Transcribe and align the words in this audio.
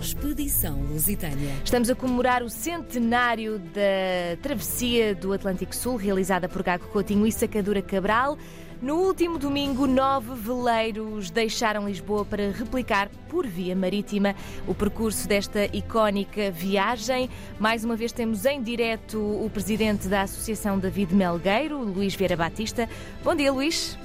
Expedição 0.00 0.80
Lusitânia. 0.90 1.52
Estamos 1.62 1.90
a 1.90 1.94
comemorar 1.94 2.42
o 2.42 2.48
centenário 2.48 3.58
da 3.58 4.40
travessia 4.40 5.14
do 5.14 5.32
Atlântico 5.32 5.76
Sul, 5.76 5.96
realizada 5.96 6.48
por 6.48 6.62
Gago 6.62 6.86
Coutinho 6.86 7.26
e 7.26 7.32
Sacadura 7.32 7.82
Cabral. 7.82 8.38
No 8.80 8.96
último 8.96 9.38
domingo, 9.38 9.86
nove 9.86 10.34
veleiros 10.34 11.30
deixaram 11.30 11.86
Lisboa 11.86 12.24
para 12.24 12.50
replicar 12.50 13.10
por 13.28 13.46
via 13.46 13.76
marítima 13.76 14.34
o 14.66 14.74
percurso 14.74 15.28
desta 15.28 15.66
icónica 15.66 16.50
viagem. 16.50 17.28
Mais 17.58 17.84
uma 17.84 17.94
vez 17.94 18.10
temos 18.10 18.46
em 18.46 18.62
direto 18.62 19.18
o 19.18 19.50
presidente 19.52 20.08
da 20.08 20.22
Associação 20.22 20.78
David 20.78 21.14
Melgueiro, 21.14 21.78
Luís 21.78 22.14
Vieira 22.14 22.38
Batista. 22.38 22.88
Bom 23.22 23.34
dia, 23.34 23.52
Luís. 23.52 23.98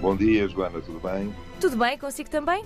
Bom 0.00 0.16
dia, 0.16 0.48
Joana, 0.48 0.80
tudo 0.80 0.98
bem? 0.98 1.32
Tudo 1.60 1.76
bem, 1.76 1.96
consigo 1.96 2.28
também? 2.28 2.64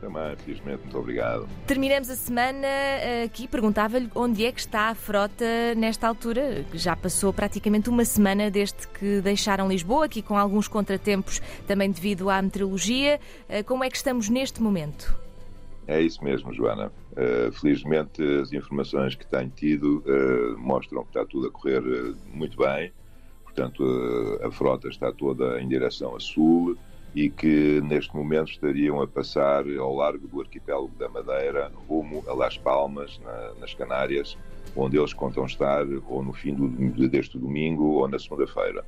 Também, 0.00 0.36
felizmente, 0.36 0.82
muito 0.82 0.98
obrigado. 0.98 1.48
Terminamos 1.66 2.10
a 2.10 2.16
semana 2.16 2.66
eh, 2.66 3.22
aqui, 3.24 3.48
perguntava-lhe 3.48 4.10
onde 4.14 4.44
é 4.44 4.52
que 4.52 4.60
está 4.60 4.88
a 4.90 4.94
frota 4.94 5.74
nesta 5.76 6.06
altura. 6.06 6.64
Já 6.74 6.94
passou 6.94 7.32
praticamente 7.32 7.88
uma 7.88 8.04
semana 8.04 8.50
desde 8.50 8.86
que 8.88 9.20
deixaram 9.20 9.68
Lisboa, 9.68 10.04
aqui 10.04 10.20
com 10.20 10.36
alguns 10.36 10.68
contratempos 10.68 11.40
também 11.66 11.90
devido 11.90 12.28
à 12.28 12.40
meteorologia. 12.42 13.18
Eh, 13.48 13.62
como 13.62 13.84
é 13.84 13.90
que 13.90 13.96
estamos 13.96 14.28
neste 14.28 14.62
momento? 14.62 15.16
É 15.86 16.00
isso 16.00 16.22
mesmo, 16.22 16.52
Joana. 16.52 16.90
Uh, 17.12 17.52
felizmente, 17.52 18.20
as 18.40 18.52
informações 18.52 19.14
que 19.14 19.24
tenho 19.24 19.50
tido 19.50 20.02
uh, 20.04 20.58
mostram 20.58 21.02
que 21.02 21.10
está 21.10 21.24
tudo 21.24 21.46
a 21.46 21.50
correr 21.50 21.80
uh, 21.80 22.16
muito 22.32 22.56
bem. 22.58 22.92
Portanto, 23.44 24.38
a 24.42 24.50
frota 24.50 24.88
está 24.88 25.10
toda 25.12 25.60
em 25.60 25.68
direção 25.68 26.14
a 26.14 26.20
sul 26.20 26.76
e 27.16 27.30
que 27.30 27.80
neste 27.80 28.14
momento 28.14 28.52
estariam 28.52 29.00
a 29.00 29.06
passar 29.06 29.64
ao 29.78 29.94
largo 29.94 30.28
do 30.28 30.42
arquipélago 30.42 30.92
da 30.98 31.08
Madeira, 31.08 31.72
rumo 31.88 32.22
a 32.28 32.34
Las 32.34 32.58
Palmas, 32.58 33.18
na, 33.24 33.54
nas 33.58 33.72
Canárias, 33.72 34.36
onde 34.76 34.98
eles 34.98 35.14
contam 35.14 35.46
estar 35.46 35.86
ou 36.10 36.22
no 36.22 36.34
fim 36.34 36.52
do, 36.52 37.08
deste 37.08 37.38
domingo 37.38 37.84
ou 37.84 38.06
na 38.06 38.18
segunda-feira, 38.18 38.84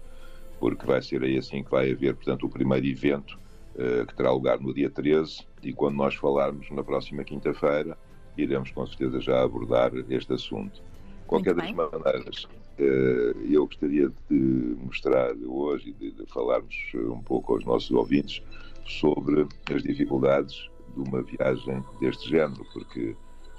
porque 0.60 0.84
vai 0.84 1.00
ser 1.00 1.22
aí 1.22 1.38
assim 1.38 1.64
que 1.64 1.70
vai 1.70 1.90
haver, 1.90 2.16
portanto, 2.16 2.44
o 2.44 2.50
primeiro 2.50 2.84
evento 2.86 3.38
uh, 3.76 4.04
que 4.06 4.14
terá 4.14 4.30
lugar 4.30 4.60
no 4.60 4.74
dia 4.74 4.90
13 4.90 5.46
e 5.62 5.72
quando 5.72 5.96
nós 5.96 6.14
falarmos 6.14 6.70
na 6.70 6.84
próxima 6.84 7.24
quinta-feira, 7.24 7.96
iremos 8.36 8.70
com 8.72 8.86
certeza 8.86 9.22
já 9.22 9.42
abordar 9.42 9.90
este 10.10 10.34
assunto. 10.34 10.82
Qualquer 11.28 11.54
das 11.54 11.70
maneiras, 11.72 12.48
eh, 12.78 13.34
eu 13.50 13.66
gostaria 13.66 14.10
de 14.30 14.76
mostrar 14.82 15.34
hoje 15.46 15.94
e 16.00 16.10
de 16.10 16.26
falarmos 16.26 16.74
um 16.94 17.20
pouco 17.20 17.52
aos 17.52 17.64
nossos 17.66 17.90
ouvintes 17.90 18.42
sobre 18.86 19.46
as 19.72 19.82
dificuldades 19.82 20.70
de 20.96 21.08
uma 21.08 21.22
viagem 21.22 21.84
deste 22.00 22.30
género, 22.30 22.66
porque 22.72 23.14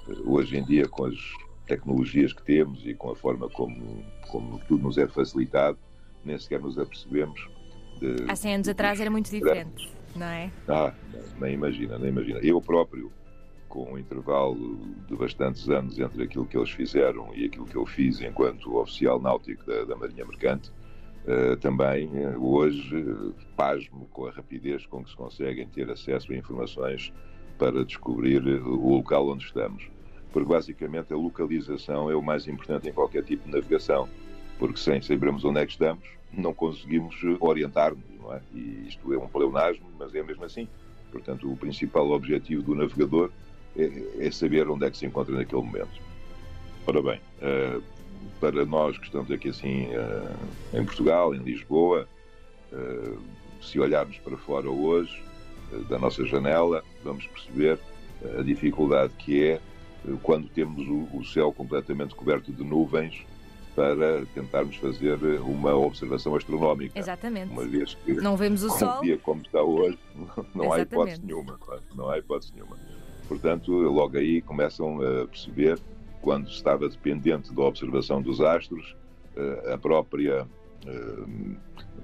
eh, 0.08 0.12
hoje 0.24 0.58
em 0.58 0.64
dia, 0.64 0.88
com 0.88 1.04
as 1.04 1.14
tecnologias 1.68 2.32
que 2.32 2.42
temos 2.42 2.84
e 2.84 2.92
com 2.92 3.12
a 3.12 3.16
forma 3.16 3.48
como, 3.48 4.04
como 4.28 4.58
tudo 4.66 4.82
nos 4.82 4.98
é 4.98 5.06
facilitado, 5.06 5.78
nem 6.24 6.36
sequer 6.40 6.60
nos 6.60 6.76
apercebemos. 6.76 7.48
De, 8.00 8.24
Há 8.28 8.34
100 8.34 8.54
anos 8.56 8.68
atrás 8.68 9.00
era 9.00 9.10
muito 9.10 9.30
diferente, 9.30 9.88
não 10.16 10.26
é? 10.26 10.50
Ah, 10.66 10.92
nem 11.40 11.54
imagina, 11.54 11.98
nem 11.98 12.08
imagina. 12.08 12.40
Eu 12.40 12.60
próprio 12.60 13.12
com 13.70 13.92
um 13.92 13.96
intervalo 13.96 14.76
de 15.08 15.16
bastantes 15.16 15.70
anos 15.70 15.98
entre 15.98 16.24
aquilo 16.24 16.44
que 16.44 16.58
eles 16.58 16.70
fizeram 16.70 17.30
e 17.34 17.46
aquilo 17.46 17.64
que 17.64 17.76
eu 17.76 17.86
fiz 17.86 18.20
enquanto 18.20 18.76
oficial 18.76 19.18
náutico 19.20 19.64
da, 19.64 19.84
da 19.84 19.96
Marinha 19.96 20.26
Mercante, 20.26 20.70
uh, 21.24 21.56
também 21.56 22.08
uh, 22.08 22.44
hoje 22.44 23.32
pasmo 23.56 24.06
com 24.12 24.26
a 24.26 24.32
rapidez 24.32 24.84
com 24.86 25.02
que 25.04 25.10
se 25.10 25.16
conseguem 25.16 25.66
ter 25.68 25.88
acesso 25.88 26.32
a 26.32 26.36
informações 26.36 27.12
para 27.56 27.84
descobrir 27.84 28.42
o 28.44 28.96
local 28.96 29.28
onde 29.28 29.44
estamos. 29.44 29.88
Porque 30.32 30.48
basicamente 30.48 31.12
a 31.12 31.16
localização 31.16 32.10
é 32.10 32.16
o 32.16 32.22
mais 32.22 32.48
importante 32.48 32.88
em 32.88 32.92
qualquer 32.92 33.22
tipo 33.22 33.44
de 33.44 33.52
navegação, 33.52 34.08
porque 34.58 34.78
sem 34.78 35.00
sabermos 35.00 35.44
onde 35.44 35.60
é 35.60 35.66
que 35.66 35.72
estamos, 35.72 36.08
não 36.32 36.52
conseguimos 36.52 37.14
orientar-nos, 37.40 38.04
não 38.20 38.32
é? 38.34 38.40
E 38.52 38.86
isto 38.88 39.12
é 39.12 39.18
um 39.18 39.28
pleonasmo, 39.28 39.86
mas 39.98 40.14
é 40.14 40.22
mesmo 40.22 40.44
assim. 40.44 40.68
Portanto, 41.10 41.50
o 41.50 41.56
principal 41.56 42.08
objetivo 42.10 42.62
do 42.62 42.74
navegador 42.74 43.30
é, 43.76 44.26
é, 44.26 44.30
saber 44.30 44.68
onde 44.68 44.86
é 44.86 44.90
que 44.90 44.96
se 44.96 45.06
encontra 45.06 45.34
naquele 45.34 45.62
momento. 45.62 46.00
Ora 46.86 47.02
bem, 47.02 47.20
uh, 47.42 47.82
para 48.40 48.64
nós 48.64 48.98
que 48.98 49.04
estamos 49.04 49.30
aqui 49.30 49.50
assim 49.50 49.86
uh, 49.88 50.78
em 50.78 50.84
Portugal, 50.84 51.34
em 51.34 51.38
Lisboa, 51.38 52.08
uh, 52.72 53.18
se 53.62 53.78
olharmos 53.78 54.18
para 54.18 54.36
fora 54.36 54.70
hoje, 54.70 55.22
da 55.88 55.98
nossa 55.98 56.24
janela, 56.26 56.82
vamos 57.04 57.26
perceber 57.28 57.78
a 58.38 58.42
dificuldade 58.42 59.12
que 59.18 59.44
é 59.44 59.60
quando 60.22 60.48
temos 60.48 60.86
o, 60.88 61.16
o 61.16 61.24
céu 61.24 61.52
completamente 61.52 62.14
coberto 62.14 62.52
de 62.52 62.64
nuvens 62.64 63.24
para 63.74 64.24
tentarmos 64.34 64.76
fazer 64.76 65.16
uma 65.40 65.74
observação 65.74 66.34
astronómica. 66.34 66.98
Exatamente. 66.98 67.52
Uma 67.52 67.64
vez 67.64 67.94
que 67.94 68.12
não 68.14 68.36
vemos 68.36 68.62
o 68.62 68.70
sol. 68.70 68.98
Um 68.98 69.02
dia 69.02 69.18
como 69.18 69.42
está 69.42 69.62
hoje, 69.62 69.98
não 70.54 70.72
há 70.72 70.80
hipótese 70.80 71.20
nenhuma. 71.22 71.58
Não 71.94 72.08
há 72.08 72.18
hipótese 72.18 72.52
nenhuma. 72.54 72.76
Portanto, 73.30 73.70
logo 73.70 74.18
aí 74.18 74.42
começam 74.42 75.00
a 75.00 75.24
perceber, 75.28 75.78
quando 76.20 76.48
estava 76.48 76.88
dependente 76.88 77.54
da 77.54 77.62
observação 77.62 78.20
dos 78.20 78.40
astros, 78.40 78.96
eh, 79.36 79.72
a 79.72 79.78
própria 79.78 80.48
eh, 80.84 81.24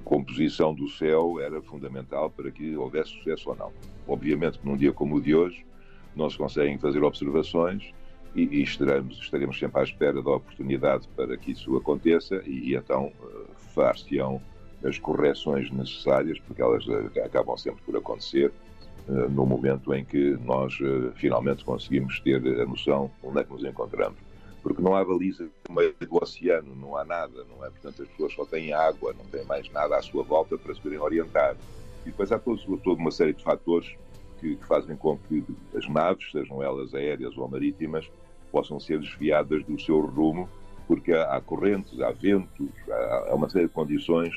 composição 0.04 0.72
do 0.72 0.88
céu 0.88 1.40
era 1.40 1.60
fundamental 1.60 2.30
para 2.30 2.48
que 2.52 2.76
houvesse 2.76 3.10
sucesso 3.10 3.50
ou 3.50 3.56
não. 3.56 3.72
Obviamente 4.06 4.60
que 4.60 4.64
num 4.64 4.76
dia 4.76 4.92
como 4.92 5.16
o 5.16 5.20
de 5.20 5.34
hoje 5.34 5.66
não 6.14 6.30
se 6.30 6.38
conseguem 6.38 6.78
fazer 6.78 7.02
observações 7.02 7.92
e, 8.32 8.42
e 8.42 8.62
estaremos, 8.62 9.18
estaremos 9.18 9.58
sempre 9.58 9.80
à 9.80 9.82
espera 9.82 10.22
da 10.22 10.30
oportunidade 10.30 11.08
para 11.16 11.36
que 11.36 11.50
isso 11.50 11.76
aconteça 11.76 12.40
e, 12.46 12.70
e 12.70 12.76
então 12.76 13.12
uh, 13.20 13.46
far-se-ão 13.74 14.40
as 14.84 14.96
correções 14.96 15.72
necessárias, 15.72 16.38
porque 16.38 16.62
elas 16.62 16.84
acabam 17.24 17.56
sempre 17.56 17.82
por 17.82 17.96
acontecer, 17.96 18.52
eh, 18.52 18.65
no 19.08 19.46
momento 19.46 19.94
em 19.94 20.04
que 20.04 20.36
nós 20.44 20.76
eh, 20.80 21.12
finalmente 21.14 21.64
conseguimos 21.64 22.18
ter 22.20 22.36
a 22.60 22.66
noção 22.66 23.10
onde 23.22 23.40
é 23.40 23.44
que 23.44 23.52
nos 23.52 23.64
encontramos. 23.64 24.18
Porque 24.62 24.82
não 24.82 24.96
há 24.96 25.04
baliza 25.04 25.48
no 25.68 25.74
meio 25.76 25.94
do 26.00 26.16
oceano, 26.16 26.74
não 26.74 26.96
há 26.96 27.04
nada, 27.04 27.44
não 27.48 27.64
é? 27.64 27.70
Portanto, 27.70 28.02
as 28.02 28.08
pessoas 28.08 28.32
só 28.32 28.44
têm 28.44 28.72
água, 28.72 29.14
não 29.16 29.24
têm 29.26 29.44
mais 29.44 29.70
nada 29.70 29.96
à 29.96 30.02
sua 30.02 30.24
volta 30.24 30.58
para 30.58 30.74
se 30.74 30.80
poderem 30.80 31.02
orientar. 31.02 31.56
E 32.04 32.10
depois 32.10 32.32
há 32.32 32.38
todos, 32.38 32.64
toda 32.82 33.00
uma 33.00 33.12
série 33.12 33.32
de 33.32 33.44
fatores 33.44 33.94
que, 34.40 34.56
que, 34.56 34.66
fazem 34.66 34.96
com 34.96 35.16
que 35.16 35.44
as 35.74 35.88
naves, 35.88 36.30
sejam 36.32 36.60
elas 36.60 36.92
aéreas 36.94 37.38
ou 37.38 37.48
marítimas, 37.48 38.10
possam 38.50 38.80
ser 38.80 38.98
desviadas 38.98 39.64
do 39.64 39.80
seu 39.80 40.00
rumo, 40.00 40.48
porque 40.88 41.12
há, 41.12 41.36
há 41.36 41.40
correntes, 41.40 42.00
há 42.00 42.10
ventos, 42.10 42.68
há, 42.90 43.28
há 43.30 43.34
uma 43.36 43.48
série 43.48 43.68
de 43.68 43.72
condições 43.72 44.34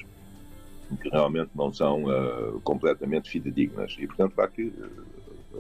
que 0.97 1.09
realmente 1.09 1.51
não 1.55 1.72
são 1.72 2.03
uh, 2.03 2.59
completamente 2.61 3.29
fidedignas 3.29 3.95
e, 4.00 4.07
portanto, 4.07 4.39
há 4.39 4.47
que 4.47 4.67
uh, 4.67 5.05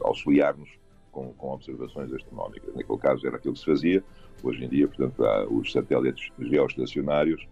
auxiliar-nos 0.01 0.69
com, 1.11 1.33
com, 1.33 1.51
observações 1.51 2.11
astronómicas. 2.13 2.73
Naquele 2.75 2.99
caso 2.99 3.27
era 3.27 3.37
aquilo 3.37 3.53
que 3.53 3.59
se 3.59 3.65
fazia. 3.65 4.03
Hoje 4.43 4.63
em 4.63 4.69
dia, 4.69 4.87
portanto, 4.87 5.23
há 5.25 5.45
os 5.45 5.71
satélites 5.71 6.31
geoestacionários 6.39 7.47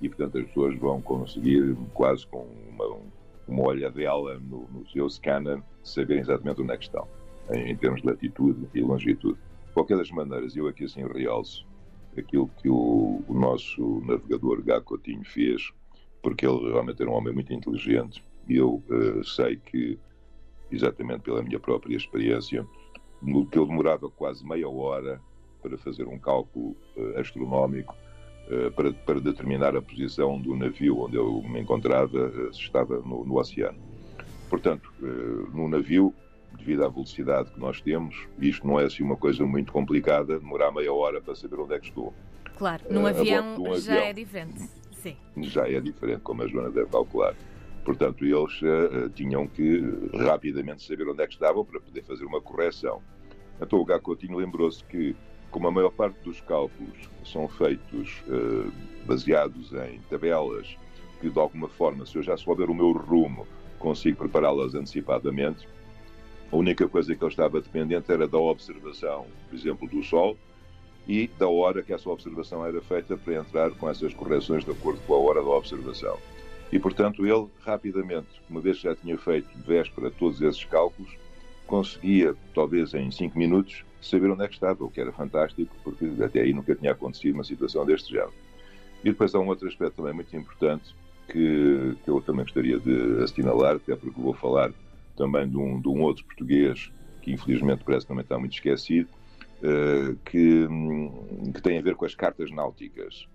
e, 0.00 0.08
portanto, 0.08 0.38
as 0.38 0.46
pessoas 0.46 0.78
vão 0.78 1.00
conseguir, 1.00 1.76
quase 1.92 2.26
com 2.26 2.46
uma, 2.70 2.98
uma 3.46 3.68
olhadela 3.68 4.38
no, 4.38 4.66
no 4.72 4.88
seu 4.88 5.08
scanner, 5.08 5.62
saber 5.82 6.18
exatamente 6.18 6.62
onde 6.62 6.72
é 6.72 6.76
que 6.76 6.84
estão, 6.84 7.06
em, 7.52 7.70
em 7.70 7.76
termos 7.76 8.00
de 8.00 8.08
latitude 8.08 8.68
e 8.74 8.80
longitude. 8.80 9.38
De 9.66 9.74
qualquer 9.74 9.98
das 9.98 10.10
maneiras, 10.10 10.56
eu 10.56 10.66
aqui 10.66 10.84
assim 10.84 11.06
realço 11.06 11.68
aquilo 12.16 12.50
que 12.60 12.68
o, 12.68 13.22
o 13.28 13.34
nosso 13.34 14.02
navegador 14.04 14.62
Gago 14.62 14.84
Coutinho 14.84 15.24
fez 15.24 15.72
porque 16.22 16.46
ele 16.46 16.70
realmente 16.70 17.00
era 17.00 17.10
um 17.10 17.14
homem 17.14 17.32
muito 17.32 17.52
inteligente 17.52 18.22
e 18.48 18.56
eu 18.56 18.82
uh, 18.88 19.24
sei 19.24 19.56
que, 19.56 19.98
exatamente 20.70 21.20
pela 21.20 21.42
minha 21.42 21.58
própria 21.58 21.96
experiência, 21.96 22.66
que 23.22 23.58
ele 23.58 23.66
demorava 23.66 24.08
quase 24.10 24.44
meia 24.46 24.68
hora 24.68 25.20
para 25.62 25.76
fazer 25.78 26.06
um 26.08 26.18
cálculo 26.18 26.76
uh, 26.96 27.18
astronómico 27.18 27.94
uh, 28.48 28.70
para, 28.72 28.92
para, 28.92 29.20
determinar 29.20 29.76
a 29.76 29.82
posição 29.82 30.40
do 30.40 30.56
navio 30.56 30.98
onde 30.98 31.16
eu 31.16 31.42
me 31.42 31.60
encontrava, 31.60 32.32
se 32.52 32.60
estava 32.60 32.98
no, 33.00 33.24
no, 33.24 33.38
oceano. 33.38 33.78
Portanto, 34.48 34.92
no 35.54 35.68
navio, 35.68 36.12
devido 36.58 36.84
à 36.84 36.88
velocidade 36.88 37.52
que 37.52 37.60
nós 37.60 37.80
temos, 37.80 38.26
isto 38.40 38.66
não 38.66 38.80
é 38.80 38.84
assim 38.84 39.04
uma 39.04 39.16
coisa 39.16 39.46
muito 39.46 39.72
complicada, 39.72 40.40
demorar 40.40 40.72
meia 40.72 40.92
hora 40.92 41.20
para 41.20 41.36
saber 41.36 41.60
onde 41.60 41.74
é 41.74 41.78
que 41.78 41.86
estou. 41.86 42.12
Claro, 42.58 42.82
num 42.90 43.06
avião 43.06 43.62
um 43.62 43.76
já 43.76 43.92
avião, 43.92 44.06
é 44.06 44.12
diferente. 44.12 44.79
Sim. 45.02 45.16
já 45.38 45.68
é 45.68 45.80
diferente, 45.80 46.20
como 46.20 46.42
a 46.42 46.46
Joana 46.46 46.70
deve 46.70 46.90
calcular. 46.90 47.34
Portanto, 47.84 48.24
eles 48.24 48.60
uh, 48.62 49.08
tinham 49.14 49.46
que 49.46 49.82
rapidamente 50.14 50.82
saber 50.82 51.08
onde 51.08 51.22
é 51.22 51.26
que 51.26 51.32
estavam 51.32 51.64
para 51.64 51.80
poder 51.80 52.02
fazer 52.04 52.24
uma 52.24 52.40
correção. 52.40 53.02
Então, 53.60 53.78
o 53.78 53.84
Gacotinho 53.84 54.36
lembrou-se 54.36 54.84
que, 54.84 55.16
como 55.50 55.66
a 55.68 55.70
maior 55.70 55.90
parte 55.90 56.18
dos 56.22 56.40
cálculos 56.42 57.08
são 57.24 57.48
feitos 57.48 58.22
uh, 58.28 58.70
baseados 59.06 59.72
em 59.72 59.98
tabelas, 60.10 60.76
que 61.20 61.30
de 61.30 61.38
alguma 61.38 61.68
forma, 61.68 62.04
se 62.04 62.16
eu 62.16 62.22
já 62.22 62.36
souber 62.36 62.70
o 62.70 62.74
meu 62.74 62.92
rumo, 62.92 63.46
consigo 63.78 64.18
prepará-las 64.18 64.74
antecipadamente, 64.74 65.66
A 66.52 66.56
única 66.56 66.88
coisa 66.88 67.14
que 67.14 67.22
ele 67.22 67.30
estava 67.30 67.60
dependente 67.60 68.10
era 68.10 68.26
da 68.26 68.38
observação, 68.38 69.26
por 69.48 69.56
exemplo, 69.56 69.88
do 69.88 70.02
Sol 70.02 70.36
e 71.10 71.26
da 71.26 71.48
hora 71.48 71.82
que 71.82 71.92
essa 71.92 72.08
observação 72.08 72.64
era 72.64 72.80
feita 72.80 73.16
para 73.16 73.34
entrar 73.34 73.72
com 73.72 73.90
essas 73.90 74.14
correções 74.14 74.64
de 74.64 74.70
acordo 74.70 75.00
com 75.08 75.14
a 75.14 75.18
hora 75.18 75.42
da 75.42 75.50
observação. 75.50 76.16
E, 76.70 76.78
portanto, 76.78 77.26
ele 77.26 77.48
rapidamente, 77.62 78.28
uma 78.48 78.60
vez 78.60 78.76
que 78.76 78.84
já 78.84 78.94
tinha 78.94 79.18
feito 79.18 79.48
de 79.52 79.60
véspera 79.60 80.08
todos 80.12 80.40
esses 80.40 80.64
cálculos, 80.66 81.10
conseguia, 81.66 82.36
talvez 82.54 82.94
em 82.94 83.10
cinco 83.10 83.36
minutos, 83.36 83.84
saber 84.00 84.30
onde 84.30 84.44
é 84.44 84.46
que 84.46 84.54
estava, 84.54 84.84
o 84.84 84.88
que 84.88 85.00
era 85.00 85.10
fantástico, 85.10 85.74
porque 85.82 86.08
até 86.22 86.42
aí 86.42 86.52
nunca 86.54 86.76
tinha 86.76 86.92
acontecido 86.92 87.34
uma 87.34 87.42
situação 87.42 87.84
deste 87.84 88.12
género. 88.12 88.32
E 89.02 89.10
depois 89.10 89.34
há 89.34 89.40
um 89.40 89.48
outro 89.48 89.66
aspecto 89.66 89.96
também 89.96 90.14
muito 90.14 90.34
importante 90.36 90.94
que, 91.26 91.96
que 92.04 92.08
eu 92.08 92.20
também 92.20 92.44
gostaria 92.44 92.78
de 92.78 93.20
assinalar, 93.24 93.74
até 93.74 93.96
porque 93.96 94.20
vou 94.20 94.34
falar 94.34 94.72
também 95.16 95.48
de 95.48 95.56
um, 95.56 95.80
de 95.80 95.88
um 95.88 96.02
outro 96.02 96.24
português 96.24 96.88
que 97.20 97.32
infelizmente 97.32 97.82
parece 97.84 98.06
que 98.06 98.08
também 98.08 98.22
está 98.22 98.38
muito 98.38 98.52
esquecido, 98.52 99.08
que, 100.24 100.68
que 101.54 101.62
tem 101.62 101.78
a 101.78 101.82
ver 101.82 101.94
com 101.94 102.04
as 102.04 102.14
cartas 102.14 102.50
náuticas. 102.50 103.28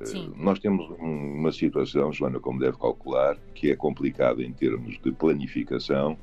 Uh, 0.00 0.34
nós 0.36 0.58
temos 0.58 0.88
uma 0.98 1.52
situação, 1.52 2.12
Joana, 2.12 2.40
como 2.40 2.58
deve 2.58 2.76
calcular, 2.78 3.36
que 3.54 3.70
é 3.70 3.76
complicada 3.76 4.42
em 4.42 4.52
termos 4.52 4.98
de 4.98 5.12
planificação, 5.12 6.18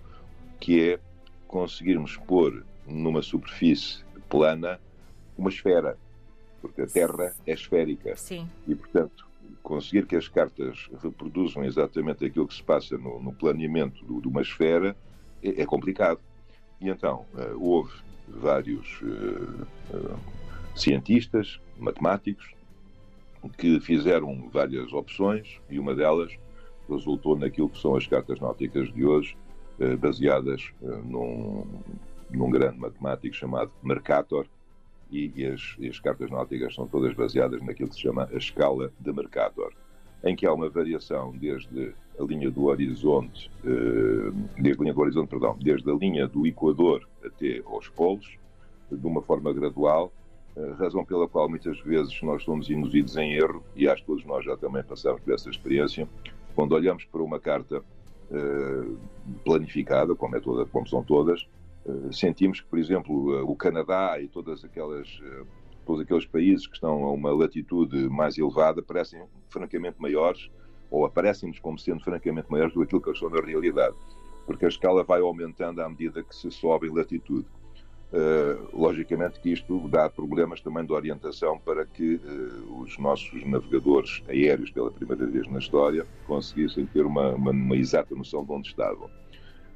que 0.59 0.91
é 0.91 0.99
conseguirmos 1.47 2.17
pôr 2.17 2.65
numa 2.87 3.21
superfície 3.21 4.03
plana 4.29 4.79
uma 5.37 5.49
esfera, 5.49 5.97
porque 6.61 6.81
a 6.81 6.87
Terra 6.87 7.33
é 7.45 7.53
esférica. 7.53 8.15
Sim. 8.15 8.47
E, 8.67 8.75
portanto, 8.75 9.27
conseguir 9.61 10.05
que 10.05 10.15
as 10.15 10.27
cartas 10.27 10.89
reproduzam 11.01 11.63
exatamente 11.63 12.25
aquilo 12.25 12.47
que 12.47 12.53
se 12.53 12.63
passa 12.63 12.97
no, 12.97 13.21
no 13.21 13.33
planeamento 13.33 14.03
do, 14.05 14.21
de 14.21 14.27
uma 14.27 14.41
esfera 14.41 14.95
é, 15.43 15.61
é, 15.61 15.65
complicado. 15.65 16.19
E 16.79 16.89
então, 16.89 17.25
uh, 17.33 17.57
houve 17.59 17.93
vários 18.33 19.01
uh, 19.01 19.67
uh, 19.95 20.19
cientistas, 20.75 21.59
matemáticos, 21.77 22.53
que 23.57 23.79
fizeram 23.79 24.49
várias 24.49 24.93
opções 24.93 25.59
e 25.69 25.79
uma 25.79 25.95
delas 25.95 26.31
resultou 26.87 27.37
naquilo 27.37 27.69
que 27.69 27.79
são 27.79 27.95
as 27.95 28.05
cartas 28.05 28.39
náuticas 28.39 28.93
de 28.93 29.03
hoje, 29.03 29.35
baseadas 29.99 30.69
num, 31.05 31.65
num 32.29 32.51
grande 32.51 32.77
matemático 32.77 33.35
chamado 33.35 33.71
Mercator, 33.81 34.45
e, 35.11 35.45
as, 35.45 35.75
e, 35.77 35.89
as, 35.89 35.99
cartas 35.99 36.31
náuticas 36.31 36.73
são 36.73 36.87
todas 36.87 37.13
baseadas 37.13 37.61
naquilo 37.61 37.89
que 37.89 37.95
se 37.95 38.01
chama 38.01 38.29
a 38.31 38.37
escala 38.37 38.91
de 38.99 39.11
Mercator, 39.11 39.73
em 40.23 40.35
que 40.35 40.45
há 40.45 40.53
uma 40.53 40.69
variação 40.69 41.31
desde 41.35 41.93
a 42.19 42.23
linha 42.23 42.51
do 42.51 42.65
horizonte, 42.65 43.49
eh, 43.65 44.31
desde 44.59 44.81
a 44.81 44.83
linha 44.83 44.93
do 44.93 45.01
horizonte, 45.01 45.29
perdão, 45.29 45.57
desde 45.59 45.89
a 45.89 45.93
linha 45.93 46.27
do 46.27 46.45
Equador 46.45 47.07
até 47.25 47.61
aos 47.65 47.87
polos, 47.89 48.37
de 48.91 49.07
uma 49.07 49.21
forma 49.21 49.51
gradual, 49.51 50.11
eh, 50.55 50.73
razão 50.77 51.03
pela 51.03 51.27
qual 51.27 51.49
muitas 51.49 51.79
vezes 51.81 52.21
nós 52.21 52.43
somos 52.43 52.69
induzidos 52.69 53.17
em 53.17 53.33
erro, 53.33 53.63
e 53.75 53.87
acho 53.87 54.01
que 54.01 54.07
todos 54.07 54.25
nós 54.25 54.45
já 54.45 54.55
também 54.55 54.83
passamos 54.83 55.21
por 55.21 55.33
essa 55.33 55.49
experiência, 55.49 56.07
quando 56.53 56.73
olhamos 56.73 57.05
para 57.05 57.23
uma 57.23 57.39
carta 57.39 57.83
eh, 58.31 58.85
planificada, 59.43 60.13
como, 60.13 60.35
é 60.35 60.39
toda, 60.39 60.65
como 60.65 60.87
são 60.87 61.03
todas, 61.03 61.47
sentimos 62.11 62.61
que, 62.61 62.67
por 62.67 62.77
exemplo, 62.77 63.41
o 63.49 63.55
Canadá 63.55 64.21
e 64.21 64.27
todas 64.27 64.63
aquelas, 64.63 65.19
todos 65.85 66.01
aqueles 66.01 66.25
países 66.25 66.67
que 66.67 66.75
estão 66.75 67.03
a 67.03 67.11
uma 67.11 67.31
latitude 67.33 68.09
mais 68.09 68.37
elevada 68.37 68.81
parecem 68.81 69.23
francamente 69.49 69.99
maiores, 69.99 70.49
ou 70.89 71.05
aparecem-nos 71.05 71.59
como 71.59 71.79
sendo 71.79 72.03
francamente 72.03 72.51
maiores 72.51 72.73
do 72.73 72.79
que 72.79 72.85
aquilo 72.85 73.01
que 73.01 73.09
eles 73.09 73.19
são 73.19 73.29
na 73.29 73.39
realidade, 73.39 73.95
porque 74.45 74.65
a 74.65 74.67
escala 74.67 75.03
vai 75.03 75.21
aumentando 75.21 75.81
à 75.81 75.89
medida 75.89 76.23
que 76.23 76.35
se 76.35 76.51
sobe 76.51 76.87
em 76.87 76.95
latitude. 76.95 77.47
Uh, 78.13 78.67
logicamente 78.77 79.39
que 79.39 79.53
isto 79.53 79.87
dá 79.87 80.09
problemas 80.09 80.59
também 80.59 80.85
de 80.85 80.91
orientação 80.91 81.57
para 81.59 81.85
que 81.85 82.15
uh, 82.15 82.81
os 82.81 82.97
nossos 82.97 83.45
navegadores 83.45 84.21
aéreos, 84.27 84.69
pela 84.69 84.91
primeira 84.91 85.25
vez 85.25 85.47
na 85.47 85.59
história, 85.59 86.05
conseguissem 86.27 86.85
ter 86.87 87.05
uma, 87.05 87.29
uma, 87.29 87.51
uma 87.51 87.75
exata 87.77 88.13
noção 88.13 88.43
de 88.43 88.51
onde 88.51 88.67
estavam. 88.67 89.09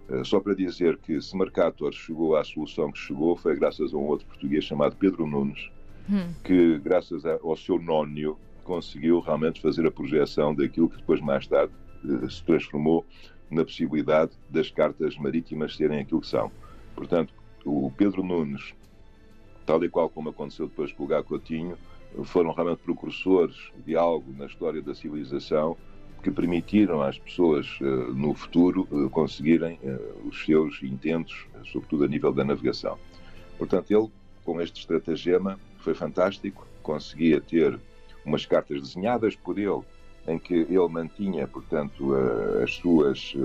Eh, 0.09 0.23
só 0.23 0.39
para 0.39 0.53
dizer 0.53 0.97
que 0.97 1.19
se 1.19 1.35
Mercator 1.35 1.91
chegou 1.91 2.35
à 2.35 2.43
solução 2.43 2.91
que 2.91 2.99
chegou 2.99 3.35
foi 3.35 3.55
graças 3.55 3.93
a 3.93 3.97
um 3.97 4.05
outro 4.05 4.27
português 4.27 4.63
chamado 4.63 4.95
Pedro 4.95 5.25
Nunes, 5.25 5.71
hum. 6.09 6.33
que 6.43 6.77
graças 6.79 7.25
ao 7.25 7.55
seu 7.55 7.79
nónio 7.79 8.37
conseguiu 8.65 9.19
realmente 9.19 9.61
fazer 9.61 9.85
a 9.85 9.91
projeção 9.91 10.53
daquilo 10.53 10.89
que 10.89 10.97
depois 10.97 11.21
mais 11.21 11.47
tarde 11.47 11.71
eh, 12.03 12.29
se 12.29 12.43
transformou 12.43 13.05
na 13.49 13.63
possibilidade 13.63 14.31
das 14.49 14.71
cartas 14.71 15.15
marítimas 15.17 15.75
serem 15.75 15.99
aquilo 15.99 16.19
que 16.19 16.27
são. 16.27 16.51
Portanto, 16.95 17.33
o 17.63 17.91
Pedro 17.95 18.23
Nunes, 18.23 18.73
tal 19.65 19.83
e 19.83 19.89
qual 19.89 20.09
como 20.09 20.29
aconteceu 20.29 20.67
depois 20.67 20.91
com 20.91 21.03
o 21.03 21.07
Gá 21.07 21.21
Coutinho, 21.23 21.77
foram 22.23 22.51
realmente 22.51 22.79
precursores 22.79 23.71
de 23.85 23.95
algo 23.95 24.33
na 24.33 24.45
história 24.47 24.81
da 24.81 24.95
civilização 24.95 25.77
que 26.23 26.31
permitiram 26.31 27.01
às 27.01 27.19
pessoas 27.19 27.77
eh, 27.81 27.85
no 27.85 28.33
futuro 28.33 28.87
eh, 28.91 29.09
conseguirem 29.11 29.79
os 30.25 30.43
seus 30.43 30.81
intentos, 30.81 31.45
sobretudo 31.71 32.03
a 32.03 32.07
nível 32.07 32.33
da 32.33 32.43
navegação. 32.43 32.97
Portanto, 33.59 33.91
ele, 33.91 34.09
com 34.43 34.59
este 34.59 34.79
estratagema, 34.79 35.59
foi 35.85 35.93
fantástico, 35.93 36.67
conseguia 36.81 37.39
ter 37.39 37.79
umas 38.25 38.45
cartas 38.45 38.81
desenhadas 38.81 39.35
por 39.35 39.57
ele, 39.57 39.81
em 40.27 40.39
que 40.39 40.53
ele 40.53 40.87
mantinha, 40.89 41.47
portanto, 41.47 42.13
as 42.63 42.73
suas 42.73 43.35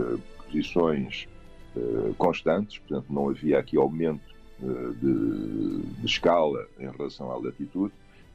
posições 0.46 1.28
constantes, 2.16 2.78
portanto, 2.78 3.12
não 3.12 3.28
havia 3.28 3.58
aqui 3.58 3.76
aumento 3.76 4.34
de, 4.58 5.82
de 6.00 6.06
escala 6.06 6.66
em 6.78 6.90
relação 6.90 7.30
à 7.30 7.36
latitude, 7.36 7.92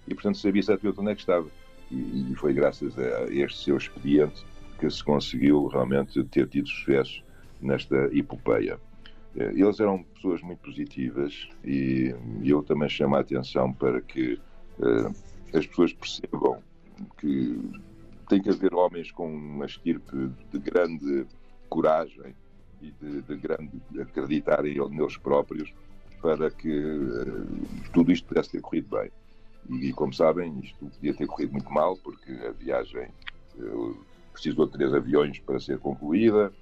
e, 0.07 0.13
portanto, 0.13 0.37
sabia 0.37 0.59
exatamente 0.59 0.99
onde 0.99 1.11
é 1.11 1.15
que 1.15 1.21
estava. 1.21 1.47
E, 1.91 2.31
e 2.31 2.35
foi 2.35 2.53
graças 2.53 2.97
a 2.97 3.25
este 3.31 3.63
seu 3.63 3.75
expediente 3.75 4.45
que 4.79 4.87
se 4.89 5.03
conseguiu 5.03 5.65
realmente 5.65 6.23
ter 6.25 6.47
tido 6.47 6.67
sucesso 6.67 7.23
nesta 7.59 7.95
epopeia. 8.13 8.79
Eh, 9.37 9.51
eles 9.55 9.79
eram 9.79 10.03
pessoas 10.03 10.41
muito 10.41 10.59
positivas 10.59 11.49
e 11.63 12.15
eu 12.43 12.63
também 12.63 12.89
chamo 12.89 13.15
a 13.15 13.19
atenção 13.19 13.73
para 13.73 14.01
que 14.01 14.39
uh, 14.79 15.13
as 15.53 15.65
pessoas 15.67 15.93
percebam 15.93 16.61
que 17.17 17.59
tem 18.29 18.41
que 18.41 18.49
haver 18.49 18.73
homens 18.73 19.11
com 19.11 19.27
uma 19.27 19.65
estirpe 19.65 20.31
de 20.51 20.59
grande 20.59 21.25
coragem 21.69 22.33
e 22.81 22.91
de, 22.91 23.21
de 23.21 23.35
grande 23.35 23.81
acreditarem 23.99 24.75
neles 24.89 25.17
próprios 25.17 25.73
para 26.21 26.49
que 26.49 26.69
uh, 26.69 27.91
tudo 27.93 28.11
isto 28.11 28.27
pudesse 28.27 28.51
ter 28.51 28.61
corrido 28.61 28.97
bem. 28.97 29.11
E, 29.81 29.91
como 29.93 30.13
sabem, 30.13 30.59
isto 30.59 30.85
podia 30.85 31.13
ter 31.13 31.25
corrido 31.25 31.53
muito 31.53 31.71
mal, 31.71 31.97
porque 31.97 32.31
a 32.31 32.51
viagem 32.51 33.07
uh, 33.57 33.97
precisou 34.31 34.65
de 34.67 34.73
três 34.73 34.93
aviões 34.93 35.39
para 35.39 35.59
ser 35.59 35.79
concluída, 35.79 36.53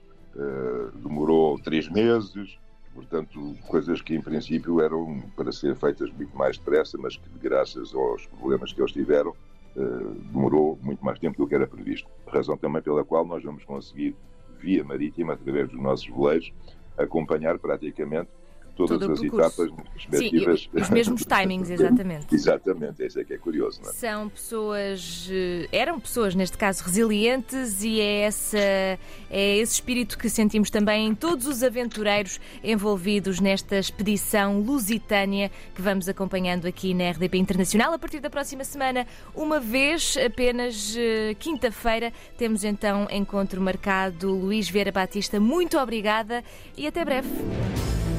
demorou 0.96 1.60
três 1.60 1.88
meses, 1.90 2.58
portanto, 2.94 3.56
coisas 3.68 4.02
que 4.02 4.16
em 4.16 4.22
princípio 4.22 4.82
eram 4.82 5.22
para 5.36 5.52
ser 5.52 5.76
feitas 5.76 6.12
muito 6.12 6.36
mais 6.36 6.58
depressa, 6.58 6.98
mas 6.98 7.18
que, 7.18 7.30
graças 7.42 7.94
aos 7.94 8.26
problemas 8.28 8.72
que 8.72 8.82
eles 8.82 8.92
tiveram, 8.92 9.32
uh, 9.76 10.12
demorou 10.32 10.78
muito 10.82 11.04
mais 11.04 11.20
tempo 11.20 11.38
do 11.38 11.48
que 11.48 11.56
era 11.56 11.68
previsto. 11.68 12.08
Razão 12.28 12.58
também 12.58 12.82
pela 12.82 13.04
qual 13.04 13.26
nós 13.26 13.44
vamos 13.44 13.64
conseguir, 13.64 14.16
via 14.60 14.84
marítima, 14.84 15.34
através 15.34 15.70
dos 15.70 15.82
nossos 15.82 16.08
veleiros, 16.08 16.52
acompanhar 16.98 17.58
praticamente 17.60 18.30
todas 18.76 19.10
as 19.10 19.22
etapas 19.22 19.70
respectivas. 19.96 20.62
Sim, 20.62 20.70
os 20.82 20.90
mesmos 20.90 21.26
timings, 21.26 21.70
exatamente. 21.72 22.34
exatamente, 22.34 23.06
isso 23.06 23.20
é 23.20 23.24
que 23.24 23.34
é 23.34 23.38
curioso. 23.38 23.82
Não 23.82 23.90
é? 23.90 23.94
São 23.94 24.30
pessoas, 24.30 25.30
eh, 25.32 25.68
eram 25.72 26.00
pessoas, 26.00 26.36
neste 26.36 26.58
caso, 26.58 26.84
resilientes 26.84 27.84
e 27.84 28.00
é, 28.00 28.22
essa, 28.22 28.58
é 28.58 29.58
esse 29.58 29.74
espírito 29.74 30.18
que 30.18 30.30
sentimos 30.30 30.70
também 30.70 31.08
em 31.08 31.16
todos 31.16 31.48
os 31.48 31.64
aventureiros 31.64 32.40
envolvidos 32.64 33.40
nesta 33.40 33.78
expedição 33.78 34.60
lusitânia 34.60 35.52
que 35.76 35.82
vamos 35.82 36.10
acompanhando 36.10 36.66
aqui 36.66 36.94
na 36.94 37.12
RDP 37.12 37.38
Internacional. 37.38 37.94
A 37.94 38.00
partir 38.00 38.20
da 38.20 38.30
próxima 38.30 38.64
semana, 38.64 39.06
uma 39.36 39.60
vez, 39.60 40.18
apenas 40.18 40.96
eh, 40.98 41.36
quinta-feira, 41.40 42.12
temos 42.38 42.64
então 42.64 43.08
encontro 43.12 43.62
marcado. 43.62 44.34
Luís 44.34 44.70
Vera 44.70 44.92
Batista, 44.92 45.40
muito 45.40 45.78
obrigada 45.78 46.44
e 46.78 46.88
até 46.88 47.06
breve. 47.06 47.30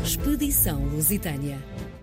Expedição 0.04 0.84
Lusitânia. 0.84 1.58